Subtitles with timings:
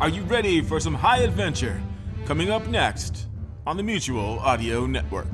[0.00, 1.78] Are you ready for some high adventure?
[2.24, 3.26] Coming up next
[3.66, 5.26] on the Mutual Audio Network.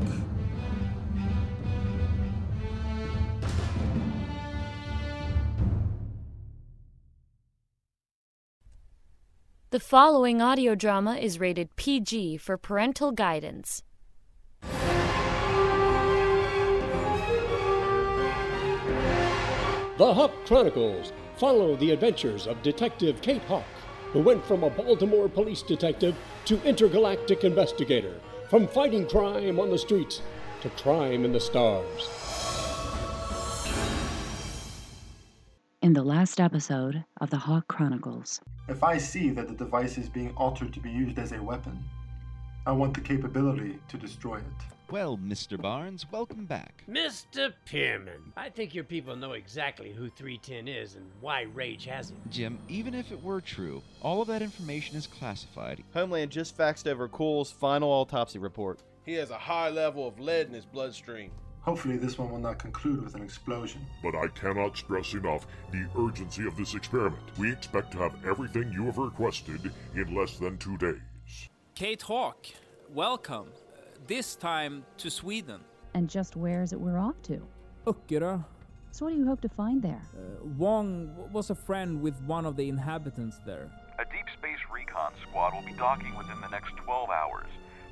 [9.70, 13.84] The following audio drama is rated PG for parental guidance.
[19.96, 23.64] The Hawk Chronicles follow the adventures of Detective Kate Hawk,
[24.16, 26.16] who went from a Baltimore police detective
[26.46, 28.14] to intergalactic investigator,
[28.48, 30.22] from fighting crime on the streets
[30.62, 32.08] to crime in the stars.
[35.82, 40.08] In the last episode of the Hawk Chronicles, If I see that the device is
[40.08, 41.84] being altered to be used as a weapon,
[42.64, 44.75] I want the capability to destroy it.
[44.88, 45.60] Well, Mr.
[45.60, 46.84] Barnes, welcome back.
[46.88, 47.52] Mr.
[47.68, 52.16] Pierman, I think your people know exactly who 310 is and why Rage has it.
[52.30, 55.82] Jim, even if it were true, all of that information is classified.
[55.92, 58.80] Homeland just faxed over Quo's final autopsy report.
[59.04, 61.32] He has a high level of lead in his bloodstream.
[61.62, 63.84] Hopefully, this one will not conclude with an explosion.
[64.04, 67.24] But I cannot stress enough the urgency of this experiment.
[67.38, 71.00] We expect to have everything you have requested in less than two days.
[71.74, 72.46] Kate Hawk,
[72.94, 73.48] welcome.
[74.06, 75.60] This time to Sweden.
[75.94, 77.40] and just where is it we're off to?
[77.86, 78.44] Uckera.
[78.92, 80.02] So, what do you hope to find there?
[80.14, 83.68] Uh, Wong was a friend with one of the inhabitants there.
[83.98, 87.48] A deep space recon squad will be docking within the next 12 hours.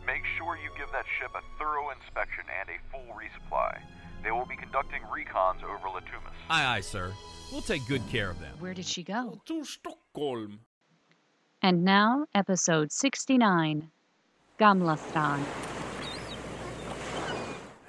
[0.07, 3.81] Make sure you give that ship a thorough inspection and a full resupply.
[4.23, 6.33] They will be conducting recons over Latumas.
[6.51, 7.12] Aye, aye, sir.
[7.53, 8.55] We'll take good care of them.
[8.61, 9.41] Where did she go?
[9.47, 10.61] To Stockholm.
[11.62, 13.91] And now, episode 69
[14.61, 15.41] Gamlastan.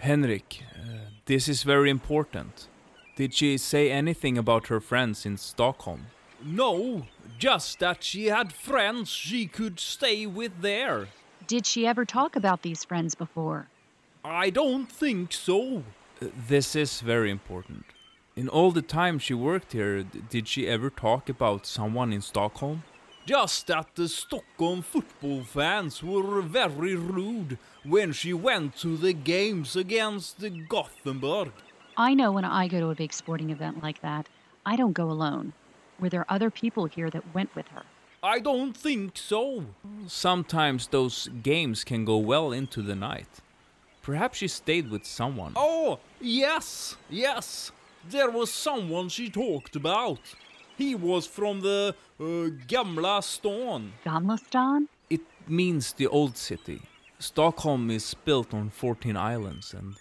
[0.06, 2.67] Henrik, uh, this is very important.
[3.16, 6.02] Did she say anything about her friends in Stockholm?
[6.44, 7.08] No,
[7.39, 11.08] just that she had friends she could stay with there.
[11.47, 13.68] Did she ever talk about these friends before?
[14.24, 15.84] I don't think so.
[16.22, 17.85] Uh, This is very important.
[18.35, 22.22] In all the time she worked here, d- did she ever talk about someone in
[22.22, 22.84] Stockholm?
[23.25, 29.75] Just that the Stockholm football fans were very rude when she went to the games
[29.75, 31.52] against the Gothenburg.
[31.97, 34.30] I know when I go to a big sporting event like that,
[34.63, 35.53] I don't go alone.
[36.00, 37.84] Were there other people here that went with her?
[38.22, 39.66] I don't think so.
[40.06, 43.42] Sometimes those games can go well into the night.
[44.03, 45.53] Perhaps she stayed with someone.
[45.56, 47.72] Oh, yes, yes.
[48.07, 50.19] There was someone she talked about.
[50.78, 52.24] He was from the uh,
[52.68, 53.94] Gamla stan.
[54.06, 54.88] Gamlastan?
[55.09, 56.81] It means the old city.
[57.19, 59.96] Stockholm is built on 14 islands, and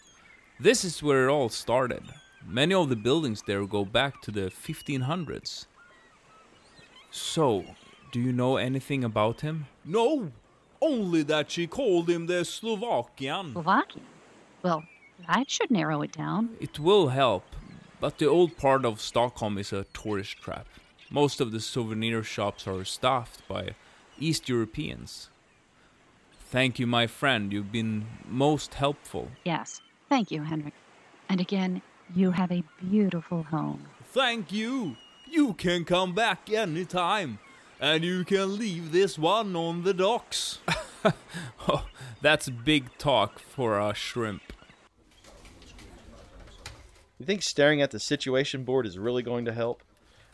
[0.58, 2.02] this is where it all started.
[2.46, 5.66] Many of the buildings there go back to the 1500s.
[7.10, 7.64] So,
[8.10, 9.66] do you know anything about him?
[9.84, 10.32] No,
[10.82, 13.52] only that she called him the Slovakian.
[13.52, 14.04] Slovakian?
[14.62, 14.82] Well,
[15.28, 16.56] that should narrow it down.
[16.60, 17.44] It will help,
[18.04, 20.66] but the old part of Stockholm is a tourist trap.
[21.10, 23.76] Most of the souvenir shops are staffed by
[24.18, 25.30] East Europeans.
[26.38, 27.50] Thank you, my friend.
[27.50, 29.30] You've been most helpful.
[29.42, 29.80] Yes.
[30.10, 30.74] Thank you, Henrik.
[31.30, 31.80] And again,
[32.14, 33.86] you have a beautiful home.
[34.12, 34.96] Thank you.
[35.26, 37.38] You can come back anytime.
[37.80, 40.58] And you can leave this one on the docks.
[41.68, 41.86] oh,
[42.20, 44.52] that's big talk for a shrimp.
[47.24, 49.82] You think staring at the situation board is really going to help?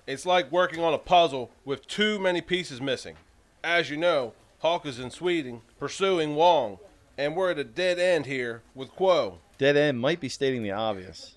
[0.09, 3.15] It's like working on a puzzle with too many pieces missing.
[3.63, 6.81] As you know, Hawk is in Sweden pursuing Wong,
[7.17, 9.39] and we're at a dead end here with Quo.
[9.57, 11.37] Dead end might be stating the obvious.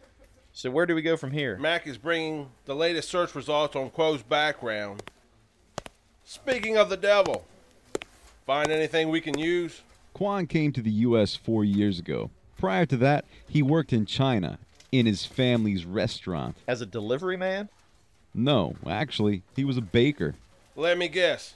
[0.53, 1.55] So where do we go from here?
[1.59, 5.03] Mac is bringing the latest search results on Quo's background.
[6.25, 7.45] Speaking of the devil,
[8.47, 9.83] find anything we can use?
[10.15, 11.35] Quan came to the U.S.
[11.35, 12.31] four years ago.
[12.57, 14.57] Prior to that, he worked in China,
[14.93, 16.55] in his family's restaurant.
[16.67, 17.67] As a delivery man?
[18.31, 20.35] No, actually, he was a baker.
[20.75, 21.55] Let me guess.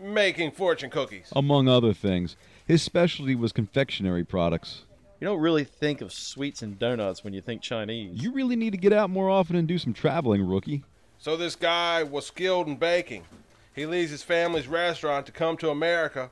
[0.00, 1.32] Making fortune cookies.
[1.34, 4.82] Among other things, his specialty was confectionery products.
[5.20, 8.22] You don't really think of sweets and donuts when you think Chinese.
[8.22, 10.84] You really need to get out more often and do some traveling, rookie.
[11.18, 13.24] So this guy was skilled in baking.
[13.74, 16.30] He leaves his family's restaurant to come to America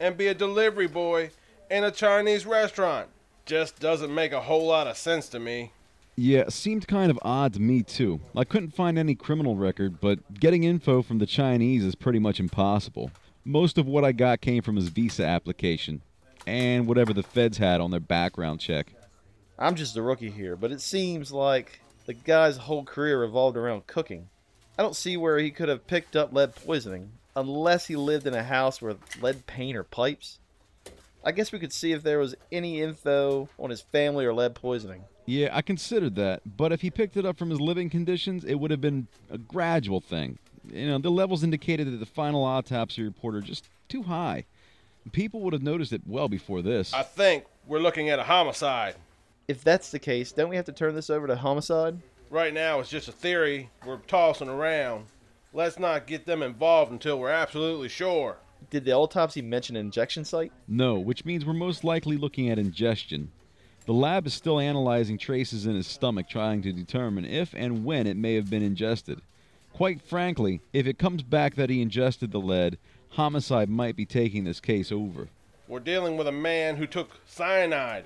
[0.00, 1.30] and be a delivery boy
[1.70, 3.08] in a Chinese restaurant.
[3.44, 5.72] Just doesn't make a whole lot of sense to me.
[6.14, 8.20] Yeah, seemed kind of odd to me, too.
[8.36, 12.38] I couldn't find any criminal record, but getting info from the Chinese is pretty much
[12.38, 13.10] impossible.
[13.44, 16.02] Most of what I got came from his visa application,
[16.46, 18.92] and whatever the feds had on their background check.
[19.58, 23.86] I'm just a rookie here, but it seems like the guy's whole career revolved around
[23.86, 24.28] cooking.
[24.78, 27.12] I don't see where he could have picked up lead poisoning.
[27.34, 30.38] unless he lived in a house with lead paint or pipes.
[31.24, 34.54] I guess we could see if there was any info on his family or lead
[34.54, 35.04] poisoning.
[35.24, 38.56] Yeah, I considered that, but if he picked it up from his living conditions, it
[38.56, 40.38] would have been a gradual thing.
[40.68, 44.46] You know, the levels indicated that the final autopsy report are just too high.
[45.12, 46.92] People would have noticed it well before this.
[46.92, 48.96] I think we're looking at a homicide.
[49.48, 51.98] If that's the case, don't we have to turn this over to homicide?
[52.30, 55.06] Right now, it's just a theory we're tossing around.
[55.52, 58.38] Let's not get them involved until we're absolutely sure.
[58.70, 60.52] Did the autopsy mention an injection site?
[60.66, 63.30] No, which means we're most likely looking at ingestion.
[63.84, 68.06] The lab is still analyzing traces in his stomach, trying to determine if and when
[68.06, 69.20] it may have been ingested.
[69.72, 72.78] Quite frankly, if it comes back that he ingested the lead,
[73.10, 75.28] homicide might be taking this case over.
[75.66, 78.04] We're dealing with a man who took cyanide,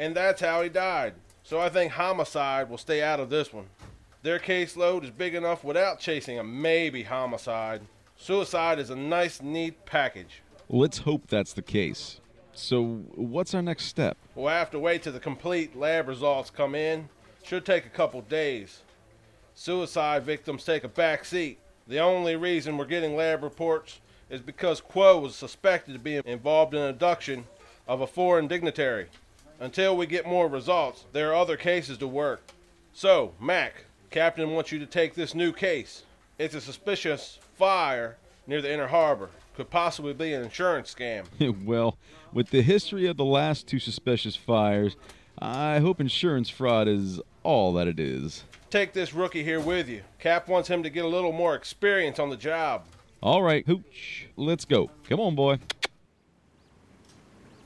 [0.00, 1.14] and that's how he died.
[1.42, 3.66] So I think homicide will stay out of this one.
[4.22, 7.82] Their caseload is big enough without chasing a maybe homicide.
[8.20, 10.42] Suicide is a nice, neat package.
[10.68, 12.20] Let's hope that's the case.
[12.52, 14.18] So, what's our next step?
[14.34, 17.08] We'll have to wait till the complete lab results come in.
[17.44, 18.82] Should take a couple days.
[19.54, 21.58] Suicide victims take a back seat.
[21.86, 26.74] The only reason we're getting lab reports is because Quo was suspected to be involved
[26.74, 27.46] in abduction
[27.86, 29.06] of a foreign dignitary.
[29.60, 32.42] Until we get more results, there are other cases to work.
[32.92, 36.02] So, Mac, Captain wants you to take this new case.
[36.38, 39.30] It's a suspicious fire near the inner harbor.
[39.56, 41.24] Could possibly be an insurance scam.
[41.64, 41.98] well,
[42.32, 44.94] with the history of the last two suspicious fires,
[45.40, 48.44] I hope insurance fraud is all that it is.
[48.70, 50.02] Take this rookie here with you.
[50.20, 52.84] Cap wants him to get a little more experience on the job.
[53.20, 54.90] All right, Hooch, let's go.
[55.08, 55.58] Come on, boy.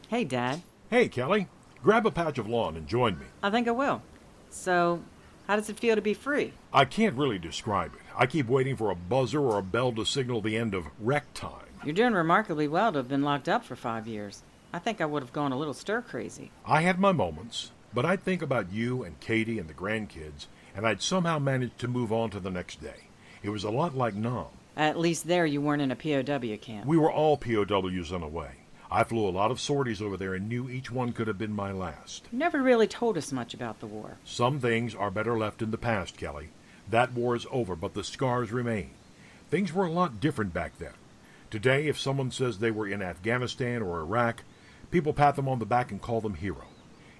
[0.09, 0.63] Hey, Dad.
[0.89, 1.47] Hey, Kelly.
[1.83, 3.27] Grab a patch of lawn and join me.
[3.43, 4.01] I think I will.
[4.49, 5.03] So,
[5.47, 6.55] how does it feel to be free?
[6.73, 8.02] I can't really describe it.
[8.17, 11.33] I keep waiting for a buzzer or a bell to signal the end of rec
[11.35, 11.67] time.
[11.85, 14.43] You're doing remarkably well to have been locked up for five years.
[14.73, 16.51] I think I would have gone a little stir crazy.
[16.65, 20.87] I had my moments, but I'd think about you and Katie and the grandkids, and
[20.87, 23.09] I'd somehow manage to move on to the next day.
[23.43, 24.47] It was a lot like Nam.
[24.77, 26.87] At least there you weren't in a POW camp.
[26.87, 28.53] We were all POWs in a way.
[28.91, 31.53] I flew a lot of sorties over there and knew each one could have been
[31.53, 32.29] my last.
[32.31, 34.19] You never really told us much about the war.
[34.25, 36.51] Some things are better left in the past, Kelly.
[36.93, 38.91] That war is over, but the scars remain.
[39.49, 40.93] Things were a lot different back then.
[41.51, 44.45] Today, if someone says they were in Afghanistan or Iraq,
[44.91, 46.67] people pat them on the back and call them hero.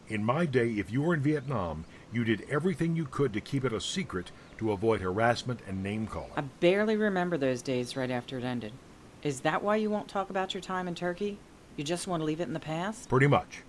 [0.09, 3.65] In my day, if you were in Vietnam, you did everything you could to keep
[3.65, 6.33] it a secret to avoid harassment and name calling.
[6.37, 8.75] I barely remember those days right after it ended.
[9.23, 11.39] Is that why you won't talk about your time in Turkey?
[11.77, 13.09] You just want to leave it in the past?
[13.09, 13.63] Pretty much.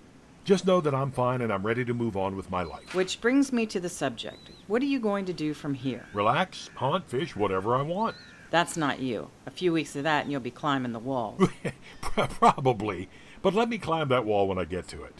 [0.44, 2.94] Just know that I'm fine and I'm ready to move on with my life.
[2.94, 4.50] Which brings me to the subject.
[4.68, 6.06] What are you going to do from here?
[6.14, 8.16] Relax, hunt, fish, whatever I want.
[8.52, 9.30] That's not you.
[9.46, 11.50] A few weeks of that and you'll be climbing the walls.
[12.02, 13.08] Probably.
[13.42, 15.16] But let me climb that wall when I get to it.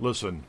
[0.00, 0.44] Listen,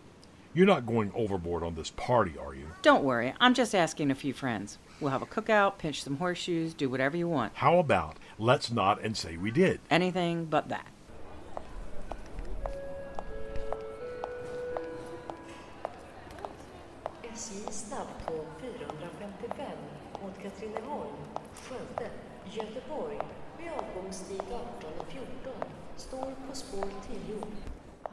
[0.56, 2.68] you're not going overboard on this party, are you?
[2.82, 3.34] Don't worry.
[3.40, 4.80] I'm just asking a few friends.
[5.00, 7.54] We'll have a cookout, pinch some horseshoes, do whatever you want.
[7.56, 9.80] How about let's not and say we did?
[9.92, 10.88] Anything but that.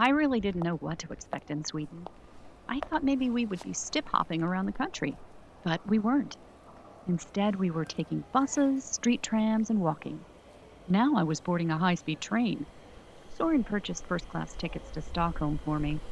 [0.01, 2.09] I really didn't know what to expect in Sweden.
[2.69, 5.19] I thought maybe we would be stip hopping around the country,
[5.63, 6.39] but we weren't.
[7.07, 10.27] Instead, we were taking buses, street trams, and walking.
[10.87, 12.67] Now I was boarding a high speed train.
[13.29, 16.03] Soren purchased first class tickets to Stockholm for me.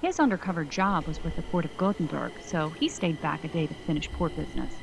[0.00, 3.66] His undercover job was with the port of Gothenburg, so he stayed back a day
[3.66, 4.82] to finish port business.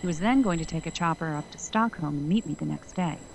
[0.00, 2.66] He was then going to take a chopper up to Stockholm and meet me the
[2.66, 3.28] next day.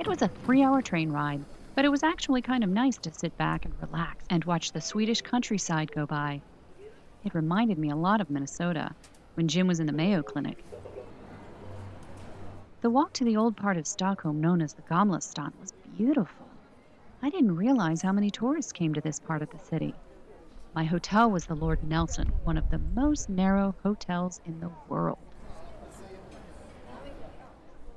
[0.00, 1.44] It was a three hour train ride,
[1.76, 4.80] but it was actually kind of nice to sit back and relax and watch the
[4.80, 6.40] Swedish countryside go by.
[7.22, 8.96] It reminded me a lot of Minnesota
[9.34, 10.64] when Jim was in the Mayo Clinic.
[12.80, 16.48] The walk to the old part of Stockholm known as the Gamlastan was beautiful.
[17.20, 19.94] I didn't realize how many tourists came to this part of the city.
[20.74, 25.29] My hotel was the Lord Nelson, one of the most narrow hotels in the world.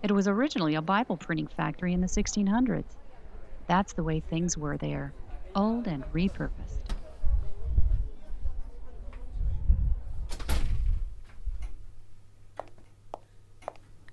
[0.03, 2.97] It was originally a Bible printing factory in the 1600s.
[3.67, 5.13] That's the way things were there,
[5.55, 6.89] old and repurposed.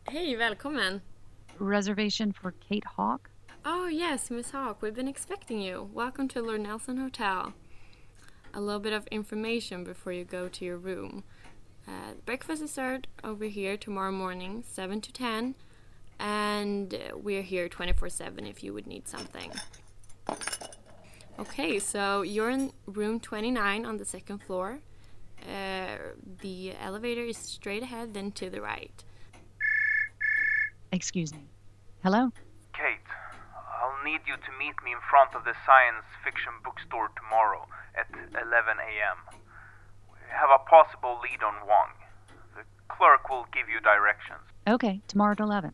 [0.07, 1.01] Hej, välkommen.
[1.59, 3.29] Reservation for Kate Hawk?
[3.65, 5.91] Oh, yes, Miss Hawk, we've been expecting you.
[5.93, 7.53] Welcome to Lord Nelson Hotel.
[8.55, 11.25] A little bit of information before you go to your room.
[11.89, 15.57] Uh, breakfast is served over here tomorrow morning, 7 to 10,
[16.21, 19.51] and we're here 24 7 if you would need something.
[21.39, 24.81] Okay, so you're in room 29 on the second floor.
[25.43, 25.97] Uh,
[26.43, 29.03] the elevator is straight ahead, then to the right.
[30.93, 31.49] Excuse me.
[32.03, 32.31] Hello?
[32.75, 33.09] Kate,
[33.81, 38.07] I'll need you to meet me in front of the science fiction bookstore tomorrow at
[38.13, 38.45] 11
[38.77, 39.41] a.m.
[40.13, 41.97] We have a possible lead on Wong.
[42.55, 44.45] The clerk will give you directions.
[44.69, 45.73] Okay, tomorrow at 11.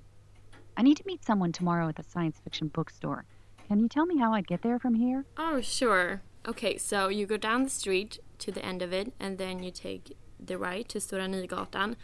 [0.76, 3.24] I need to meet someone tomorrow at the science fiction bookstore.
[3.66, 5.24] Can you tell me how I'd get there from here?
[5.38, 6.20] Oh, sure.
[6.46, 9.70] Okay, so you go down the street to the end of it, and then you
[9.70, 11.96] take the right to Stora Nygatan,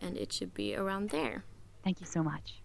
[0.00, 1.44] and it should be around there.
[1.84, 2.60] Thank you so much.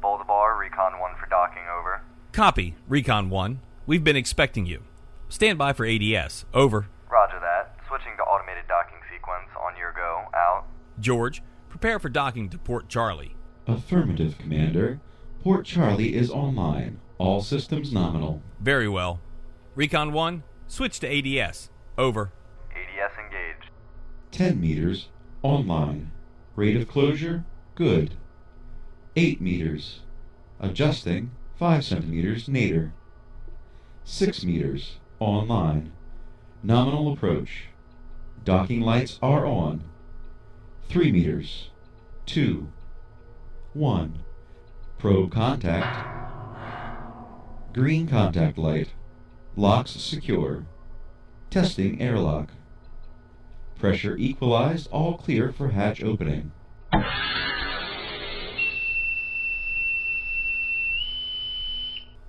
[0.00, 2.02] Boldabar, Recon 1 for docking over.
[2.32, 3.60] Copy, Recon 1.
[3.86, 4.84] We've been expecting you.
[5.28, 6.44] Stand by for ADS.
[6.54, 6.86] Over.
[7.10, 7.76] Roger that.
[7.88, 10.22] Switching to automated docking sequence on your go.
[10.34, 10.64] Out.
[11.00, 11.42] George,
[11.78, 13.36] prepare for docking to Port Charlie.
[13.68, 14.98] Affirmative, Commander.
[15.44, 16.98] Port Charlie is online.
[17.18, 18.42] All systems nominal.
[18.58, 19.20] Very well.
[19.76, 21.70] Recon 1, switch to ADS.
[21.96, 22.32] Over.
[22.72, 23.70] ADS engaged.
[24.32, 25.06] 10 meters.
[25.42, 26.10] Online.
[26.56, 27.44] Rate of closure?
[27.76, 28.14] Good.
[29.14, 30.00] 8 meters.
[30.58, 31.30] Adjusting.
[31.60, 32.48] 5 centimeters.
[32.48, 32.92] Nadir.
[34.02, 34.96] 6 meters.
[35.20, 35.92] Online.
[36.60, 37.66] Nominal approach.
[38.44, 39.84] Docking lights are on.
[40.88, 41.68] 3 meters.
[42.26, 42.66] 2.
[43.74, 44.18] 1.
[44.98, 46.06] Probe contact.
[47.74, 48.88] Green contact light.
[49.54, 50.64] Locks secure.
[51.50, 52.48] Testing airlock.
[53.78, 54.88] Pressure equalized.
[54.90, 56.52] All clear for hatch opening.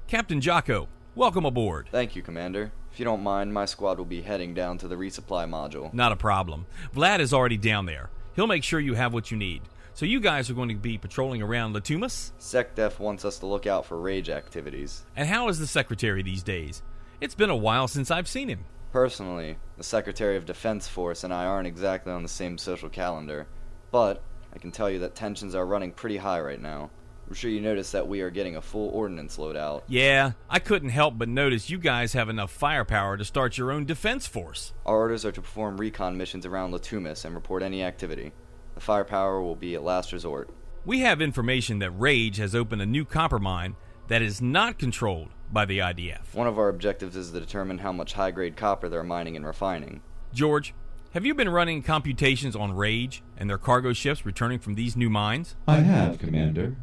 [0.07, 1.87] Captain Jocko, welcome aboard.
[1.91, 2.73] Thank you, Commander.
[2.91, 5.93] If you don't mind, my squad will be heading down to the resupply module.
[5.93, 6.65] Not a problem.
[6.93, 8.09] Vlad is already down there.
[8.39, 9.63] He'll make sure you have what you need.
[9.93, 12.31] So you guys are going to be patrolling around Latumas?
[12.39, 15.03] SecDef wants us to look out for rage activities.
[15.17, 16.81] And how is the Secretary these days?
[17.19, 18.63] It's been a while since I've seen him.
[18.93, 23.46] Personally, the Secretary of Defense Force and I aren't exactly on the same social calendar,
[23.91, 24.24] but
[24.55, 26.91] I can tell you that tensions are running pretty high right now.
[27.29, 29.83] I'm sure you noticed that we are getting a full ordnance loadout.
[29.88, 33.86] Yeah, I couldn't help but notice you guys have enough firepower to start your own
[33.86, 34.74] defense force.
[34.83, 38.31] Our orders are to perform recon missions around Latumis and report any activity.
[38.74, 40.50] The firepower will be a last resort.
[40.86, 43.75] We have information that Rage has opened a new copper mine
[44.07, 46.33] that is not controlled by the IDF.
[46.33, 49.45] One of our objectives is to determine how much high grade copper they're mining and
[49.45, 50.01] refining.
[50.33, 50.74] George,
[51.12, 55.12] have you been running computations on Rage and their cargo ships returning from these new
[55.12, 55.55] mines?
[55.67, 56.75] I have, Commander.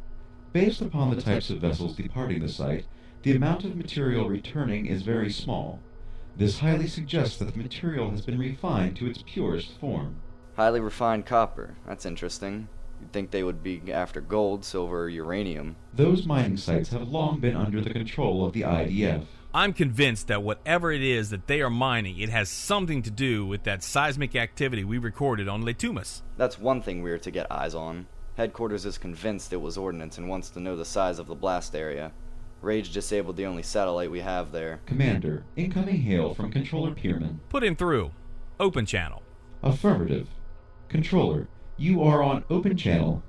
[0.56, 2.86] Based upon the types of vessels departing the site,
[3.20, 5.80] the amount of material returning is very small.
[6.34, 10.16] This highly suggests that the material has been refined to its purest form.
[10.54, 11.76] Highly refined copper.
[11.86, 12.68] That's interesting.
[13.02, 15.76] You'd think they would be after gold, silver, uranium.
[15.92, 19.26] Those mining sites have long been under the control of the IDF.
[19.52, 23.44] I'm convinced that whatever it is that they are mining, it has something to do
[23.44, 26.22] with that seismic activity we recorded on Letumas.
[26.38, 28.06] That's one thing we're to get eyes on.
[28.36, 31.74] Headquarters is convinced it was ordnance and wants to know the size of the blast
[31.74, 32.12] area.
[32.60, 34.80] Rage disabled the only satellite we have there.
[34.84, 37.38] Commander, incoming hail from Controller Pierman.
[37.48, 38.10] Put him through.
[38.60, 39.22] Open channel.
[39.62, 40.28] Affirmative.
[40.90, 43.22] Controller, you are on open channel.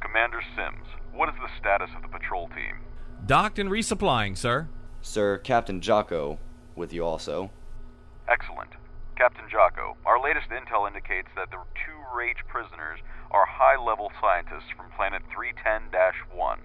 [0.00, 2.78] Commander Sims, what is the status of the patrol team?
[3.26, 4.68] Docked and resupplying, sir.
[5.00, 6.38] Sir, Captain Jocko
[6.76, 7.50] with you also.
[8.28, 8.70] Excellent.
[9.16, 12.98] Captain Jocko, our latest intel indicates that the two Rage prisoners
[13.32, 15.90] are high level scientists from planet 310
[16.30, 16.58] 1.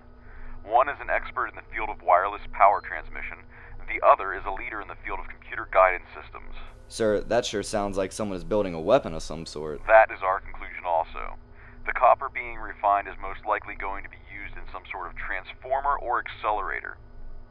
[0.63, 3.47] One is an expert in the field of wireless power transmission,
[3.87, 6.51] the other is a leader in the field of computer guidance systems.
[6.87, 9.79] Sir, that sure sounds like someone is building a weapon of some sort.
[9.87, 11.39] That is our conclusion also.
[11.85, 15.15] The copper being refined is most likely going to be used in some sort of
[15.15, 16.97] transformer or accelerator.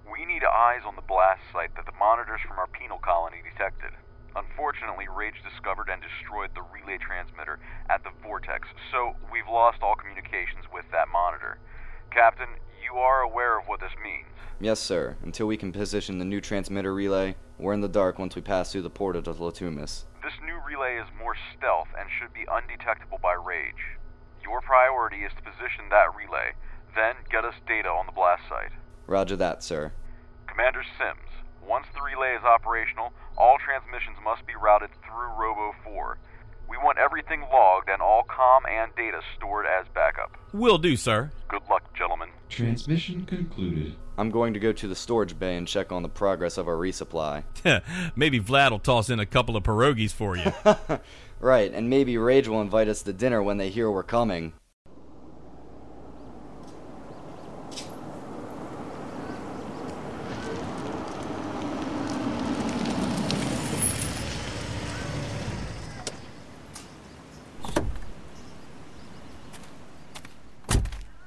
[0.05, 3.97] We need eyes on the blast site that the monitors from our penal colony detected.
[4.37, 9.95] Unfortunately, Rage discovered and destroyed the relay transmitter at the Vortex, so we've lost all
[9.95, 11.59] communications with that monitor.
[12.11, 12.49] Captain,
[12.85, 14.29] you are aware of what this means.
[14.61, 15.17] Yes, sir.
[15.23, 18.71] Until we can position the new transmitter relay, we're in the dark once we pass
[18.71, 20.05] through the portal to Latumis.
[20.23, 23.97] This new relay is more stealth and should be undetectable by Rage.
[24.45, 26.53] Your priority is to position that relay,
[26.95, 28.73] then get us data on the blast site.
[29.07, 29.93] Roger that, sir.
[30.47, 31.36] Commander Sims,
[31.69, 36.19] once the relay is operational, all transmissions must be routed through Robo 4.
[36.69, 40.37] We want everything logged and all com and data stored as backup.
[40.53, 41.31] Will do, sir.
[41.49, 42.31] Good luck, gentlemen.
[42.49, 43.95] Transmission concluded.
[44.19, 46.75] I'm going to go to the storage bay and check on the progress of our
[46.75, 47.45] resupply.
[48.17, 50.53] maybe Vlad will toss in a couple of pierogies for you.
[51.41, 54.55] right, and maybe Rage will invite us to dinner when they hear we're coming.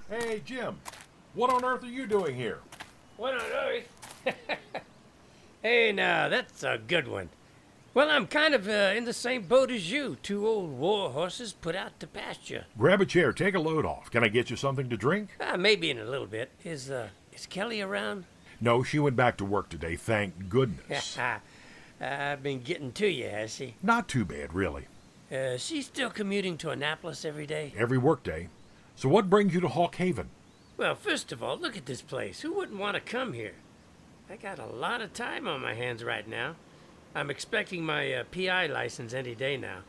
[0.09, 0.79] Hey, Jim,
[1.39, 2.59] what on earth are you doing here?
[3.15, 3.87] What on earth?
[5.63, 7.29] hey, now, that's a good one.
[7.93, 10.17] Well, I'm kind of uh, in the same boat as you.
[10.21, 12.65] Two old war horses put out to pasture.
[12.77, 14.11] Grab a chair, take a load off.
[14.11, 15.29] Can I get you something to drink?
[15.39, 16.51] Uh, maybe in a little bit.
[16.65, 18.25] Is uh, is Kelly around?
[18.59, 21.17] No, she went back to work today, thank goodness.
[22.01, 23.75] I've been getting to you, has she?
[23.81, 24.87] Not too bad, really.
[25.31, 27.73] Uh, she's still commuting to Annapolis every day?
[27.77, 28.49] Every workday.
[28.97, 30.29] So what brings you to Hawk Haven?
[30.79, 32.39] Well, first of all, look at this place.
[32.39, 33.55] Who wouldn't want to come here?
[34.29, 36.55] I got a lot of time on my hands right now.
[37.13, 39.79] I'm expecting my uh, PI license any day now.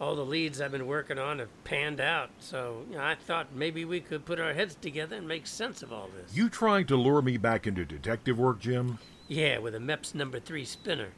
[0.00, 3.52] All the leads I've been working on have panned out, so you know, I thought
[3.52, 6.36] maybe we could put our heads together and make sense of all this.
[6.36, 9.00] You trying to lure me back into detective work, Jim?
[9.26, 11.08] Yeah, with a Mepps number three spinner.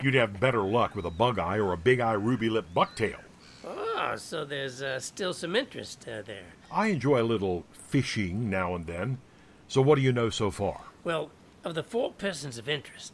[0.00, 3.18] You'd have better luck with a bug eye or a big eye ruby lip bucktail.
[4.02, 6.54] Oh, so there's uh, still some interest uh, there.
[6.72, 9.18] I enjoy a little fishing now and then.
[9.68, 10.80] So what do you know so far?
[11.04, 11.30] Well,
[11.64, 13.12] of the four persons of interest,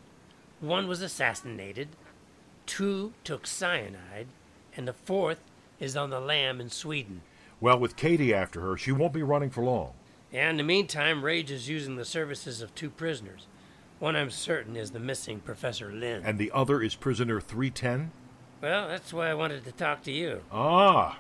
[0.61, 1.89] one was assassinated,
[2.67, 4.29] two took cyanide,
[4.77, 5.41] and the fourth
[5.81, 7.23] is on the lam in Sweden.
[7.61, 9.93] Well, with Katie after her, she won't be running for long.
[10.33, 13.49] And in the meantime, Rage is using the services of two prisoners.
[13.99, 16.23] One I'm certain is the missing Professor Lynn.
[16.25, 18.13] And the other is prisoner 310?
[18.61, 20.43] Well, that's why I wanted to talk to you.
[20.51, 21.19] Ah,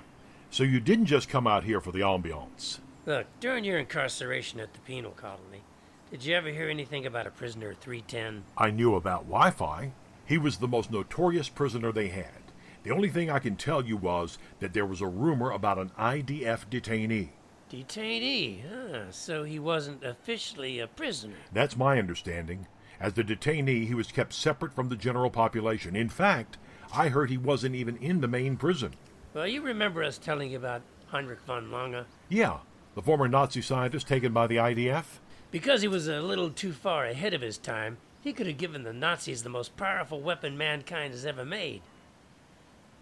[0.50, 2.78] so you didn't just come out here for the ambiance.
[3.04, 5.62] Look, during your incarceration at the penal colony,
[6.10, 8.44] did you ever hear anything about a prisoner 310?
[8.56, 9.92] I knew about Wi Fi.
[10.24, 12.52] He was the most notorious prisoner they had.
[12.82, 15.90] The only thing I can tell you was that there was a rumor about an
[15.98, 17.30] IDF detainee.
[17.70, 18.62] Detainee?
[18.62, 21.36] Huh, so he wasn't officially a prisoner.
[21.52, 22.68] That's my understanding.
[23.00, 25.94] As the detainee, he was kept separate from the general population.
[25.96, 26.58] In fact,
[26.92, 28.92] I heard he wasn't even in the main prison.
[29.34, 32.04] Well, you remember us telling you about Heinrich von Lange?
[32.28, 32.58] Yeah,
[32.94, 35.04] the former Nazi scientist taken by the IDF.
[35.50, 38.82] Because he was a little too far ahead of his time, he could have given
[38.82, 41.82] the Nazis the most powerful weapon mankind has ever made.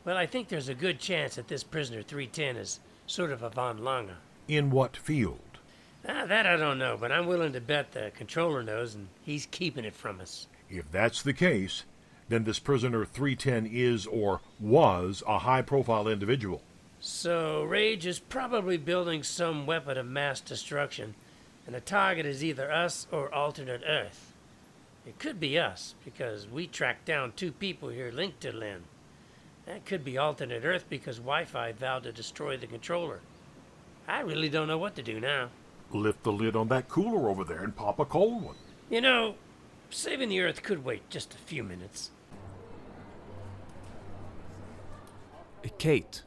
[0.05, 3.49] Well, I think there's a good chance that this prisoner 310 is sort of a
[3.49, 4.17] von Lange.
[4.49, 5.41] In what field?
[6.07, 9.47] Ah, that I don't know, but I'm willing to bet the controller knows, and he's
[9.47, 10.47] keeping it from us.
[10.69, 11.85] If that's the case,
[12.29, 16.63] then this prisoner 310 is or was a high profile individual.
[17.01, 21.15] So, Rage is probably building some weapon of mass destruction,
[21.67, 24.33] and the target is either us or alternate Earth.
[25.07, 28.85] It could be us, because we tracked down two people here linked to Lynn.
[29.67, 33.21] That could be alternate Earth because Wi Fi vowed to destroy the controller.
[34.07, 35.51] I really don't know what to do now.
[35.91, 38.57] Lift the lid on that cooler over there and pop a cold one.
[38.91, 39.37] You know,
[39.95, 42.11] saving the Earth could wait just a few minutes.
[45.79, 46.23] Kate,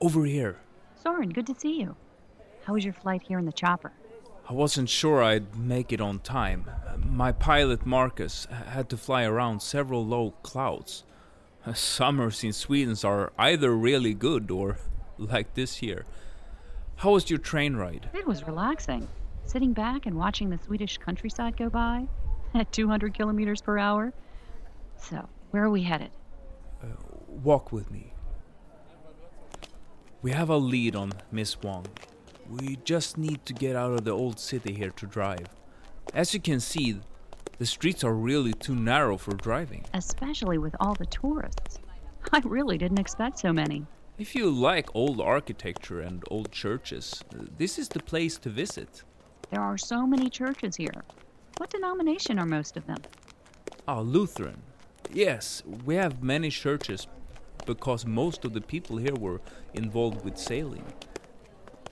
[0.00, 0.58] over here.
[1.02, 1.96] Soren, good to see you.
[2.64, 3.92] How was your flight here in the chopper?
[4.48, 6.66] I wasn't sure I'd make it on time.
[7.04, 11.04] My pilot Marcus had to fly around several low clouds.
[11.74, 14.78] Summers in Sweden are either really good or
[15.18, 16.04] like this year.
[16.96, 18.08] How was your train ride?
[18.12, 19.08] It was relaxing.
[19.44, 22.08] Sitting back and watching the Swedish countryside go by
[22.60, 24.12] at 200 kilometers per hour.
[24.96, 26.10] So, where are we headed?
[26.82, 26.86] Uh,
[27.28, 28.12] walk with me.
[30.22, 31.86] We have a lead on Miss Wong.
[32.48, 35.46] We just need to get out of the old city here to drive.
[36.14, 37.00] As you can see,
[37.58, 39.84] the streets are really too narrow for driving.
[39.92, 41.78] Especially with all the tourists.
[42.32, 43.86] I really didn't expect so many.
[44.16, 47.22] If you like old architecture and old churches,
[47.58, 49.02] this is the place to visit.
[49.50, 51.04] There are so many churches here.
[51.58, 52.98] What denomination are most of them?
[53.86, 54.62] Ah, Lutheran.
[55.12, 57.06] Yes, we have many churches
[57.64, 59.40] because most of the people here were
[59.72, 60.84] involved with sailing.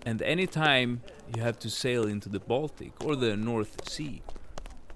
[0.04, 1.02] And anytime
[1.34, 4.22] you have to sail into the Baltic or the North Sea,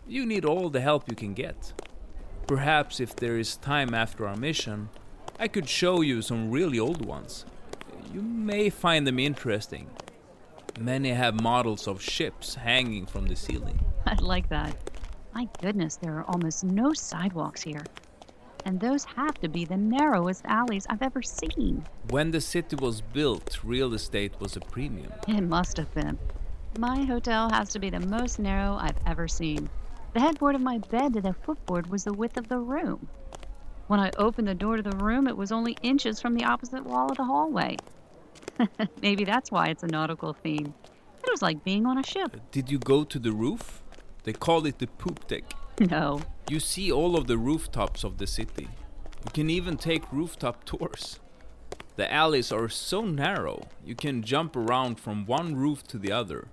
[0.09, 1.73] you need all the help you can get.
[2.49, 4.89] Perhaps if there is time after our mission,
[5.39, 7.45] I could show you some really old ones.
[8.13, 9.91] You may find them interesting.
[10.81, 13.86] Many have models of ships hanging from the ceiling.
[14.11, 14.77] I'd like that.
[15.35, 17.85] My goodness, there are almost no sidewalks here.
[18.65, 21.85] And those have to be the narrowest alleys I've ever seen.
[22.11, 25.13] When the city was built, real estate was a premium.
[25.29, 26.19] It must have been.
[26.79, 29.69] My hotel has to be the most narrow I've ever seen.
[30.15, 33.09] The headboard of my bed to the footboard was the width of the room.
[33.87, 36.85] When I opened the door to the room, it was only inches from the opposite
[36.85, 37.77] wall of the hallway.
[39.03, 40.75] Maybe that's why it's a nautical theme.
[41.23, 42.37] It was like being on a ship.
[42.51, 43.83] Did you go to the roof?
[44.27, 45.45] They call it the poop deck.
[45.79, 46.21] No.
[46.51, 48.69] You see all of the rooftops of the city.
[49.25, 51.21] You can even take rooftop tours.
[51.95, 56.49] The alleys are so narrow, you can jump around from one roof to the other.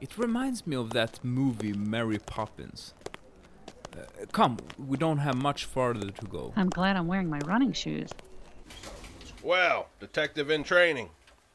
[0.00, 2.92] It reminds me of that movie Mary Poppins.
[3.96, 6.52] Uh, come, we don't have much farther to go.
[6.54, 8.10] I'm glad I'm wearing my running shoes.
[9.42, 11.08] Well, detective in training.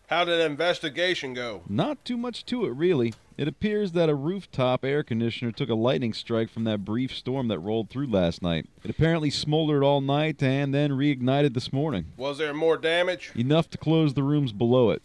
[0.07, 1.61] How did the investigation go?
[1.69, 3.13] Not too much to it, really.
[3.37, 7.49] It appears that a rooftop air conditioner took a lightning strike from that brief storm
[7.49, 8.69] that rolled through last night.
[8.81, 12.05] It apparently smoldered all night and then reignited this morning.
[12.15, 13.33] Was there more damage?
[13.35, 15.01] Enough to close the rooms below it.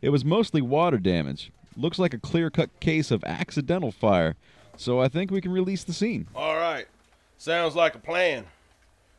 [0.00, 1.50] It was mostly water damage.
[1.76, 4.36] Looks like a clear cut case of accidental fire,
[4.76, 6.28] so I think we can release the scene.
[6.36, 6.86] All right.
[7.36, 8.44] Sounds like a plan.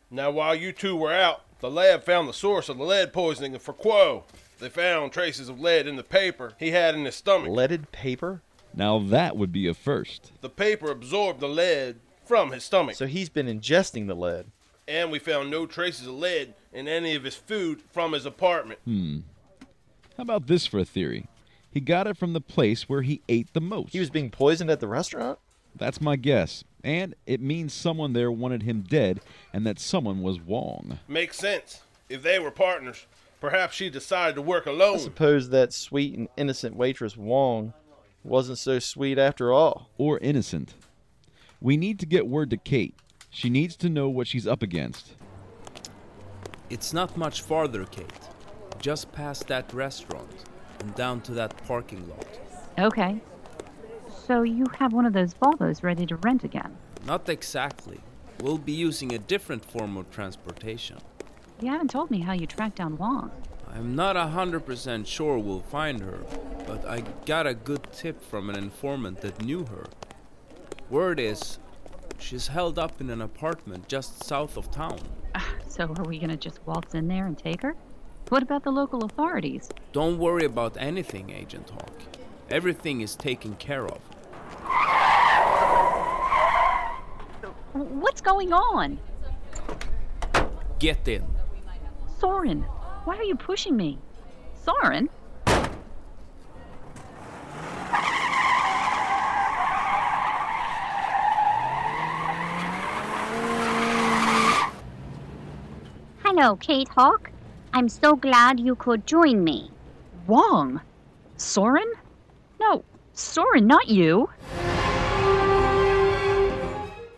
[0.10, 3.60] Now, while you two were out, the lab found the source of the lead poisoning
[3.60, 4.24] for Quo.
[4.60, 7.50] They found traces of lead in the paper he had in his stomach.
[7.50, 8.42] Leaded paper?
[8.74, 10.32] Now that would be a first.
[10.42, 12.96] The paper absorbed the lead from his stomach.
[12.96, 14.48] So he's been ingesting the lead.
[14.88, 18.80] And we found no traces of lead in any of his food from his apartment.
[18.86, 19.20] Hmm.
[20.18, 21.28] How about this for a theory?
[21.72, 23.94] He got it from the place where he ate the most.
[23.94, 25.40] He was being poisoned at the restaurant?
[25.76, 26.64] That's my guess.
[26.84, 29.22] And it means someone there wanted him dead,
[29.54, 31.00] and that someone was Wong.
[31.08, 31.82] Makes sense.
[32.10, 33.08] If they were partners,
[33.40, 34.96] perhaps she decided to work alone.
[34.96, 37.74] I suppose that sweet and innocent waitress Wong
[38.24, 39.90] wasn't so sweet after all.
[39.98, 40.74] Or innocent.
[41.62, 42.96] We need to get word to Kate.
[43.30, 45.16] She needs to know what she's up against.
[46.70, 48.08] It's not much farther, Kate.
[48.80, 50.30] Just past that restaurant
[50.80, 52.28] and down to that parking lot.
[52.78, 53.22] Okay.
[54.28, 56.76] So you have one of those Volvos ready to rent again?
[57.06, 58.00] Not exactly.
[58.42, 60.98] We'll be using a different form of transportation.
[61.62, 63.32] You haven't told me how you tracked down Wong.
[63.74, 66.20] I'm not a hundred percent sure we'll find her,
[66.66, 69.86] but I got a good tip from an informant that knew her.
[70.90, 71.60] Word is,
[72.20, 75.00] she's held up in an apartment just south of town.
[75.36, 77.76] Ah, so are we gonna just waltz in there and take her?
[78.30, 79.70] What about the local authorities?
[79.92, 81.94] Don't worry about anything, Agent Hawk.
[82.50, 84.00] Everything is taken care of.
[87.74, 89.00] What's going on?
[90.80, 91.26] Get in.
[92.20, 92.62] Soren,
[93.04, 94.00] why are you pushing me?
[94.64, 95.10] Soren?
[106.36, 107.30] Hello, Kate Hawk.
[107.74, 109.70] I'm so glad you could join me.
[110.26, 110.82] Wong?
[111.38, 111.86] Soren?
[112.60, 114.32] No, Soren, not you.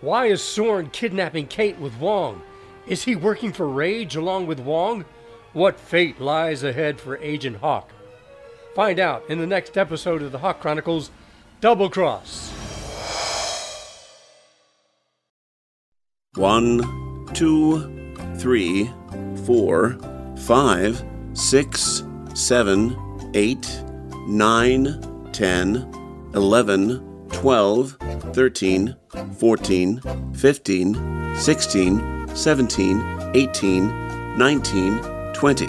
[0.01, 2.41] Why is Soren kidnapping Kate with Wong?
[2.87, 5.05] Is he working for Rage along with Wong?
[5.53, 7.89] What fate lies ahead for Agent Hawk?
[8.75, 11.09] Find out in the next episode of the Hawk Chronicles
[11.61, 12.51] Double Cross.
[16.33, 17.94] One, two,
[18.37, 18.91] three,
[19.45, 19.97] four,
[20.37, 22.95] five, six, seven,
[23.33, 23.67] eight,
[24.27, 25.91] nine, ten,
[26.33, 27.97] eleven, twelve,
[28.33, 28.95] thirteen,
[29.37, 30.01] fourteen,
[30.33, 33.01] fifteen, sixteen, seventeen,
[33.33, 33.87] eighteen,
[34.37, 34.99] nineteen,
[35.33, 35.67] twenty.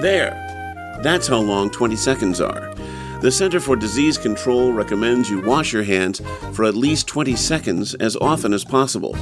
[0.00, 0.46] There.
[1.02, 2.74] That's how long 20 seconds are.
[3.20, 6.20] The Center for Disease Control recommends you wash your hands
[6.52, 9.14] for at least 20 seconds as often as possible.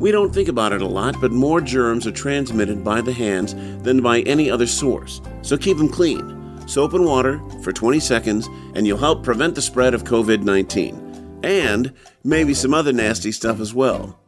[0.00, 3.54] We don't think about it a lot, but more germs are transmitted by the hands
[3.82, 6.66] than by any other source, so keep them clean.
[6.66, 11.40] Soap and water for 20 seconds, and you'll help prevent the spread of COVID 19.
[11.42, 11.92] And
[12.24, 14.18] maybe some other nasty stuff as well.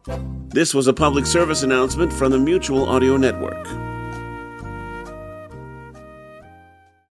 [0.48, 3.91] This was a public service announcement from the Mutual Audio Network.